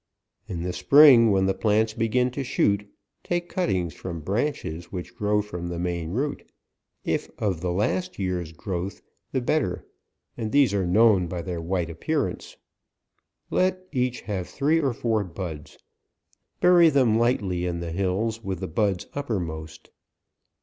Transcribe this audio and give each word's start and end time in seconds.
In 0.47 0.63
the 0.63 0.73
spring, 0.73 1.29
when 1.29 1.45
the 1.45 1.53
plants 1.53 1.93
begin 1.93 2.31
to 2.31 2.43
shoot, 2.43 2.91
take 3.23 3.49
cuttings 3.49 3.93
from 3.93 4.21
branches 4.21 4.91
which 4.91 5.13
grow 5.15 5.43
from 5.43 5.67
the 5.67 5.77
main 5.77 6.09
root; 6.09 6.41
if 7.05 7.29
of 7.37 7.61
the 7.61 7.69
la>t 7.71 8.19
year's 8.23 8.51
growth 8.51 9.03
the 9.31 9.41
better, 9.41 9.85
and 10.35 10.51
these 10.51 10.73
are 10.73 10.87
known 10.87 11.27
by 11.27 11.43
their 11.43 11.61
white 11.61 11.91
appearance; 11.91 12.57
let 13.51 13.85
each 13.91 14.21
have 14.21 14.47
three 14.49 14.79
or 14.79 14.93
four 14.93 15.23
buds; 15.23 15.77
bury 16.59 16.89
them 16.89 17.19
lightly 17.19 17.67
in 17.67 17.79
the 17.79 17.91
bills, 17.93 18.43
with 18.43 18.59
the 18.59 18.67
buds 18.67 19.05
uppermost. 19.13 19.91